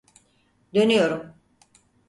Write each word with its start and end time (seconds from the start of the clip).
Dönüyorum. 0.73 1.33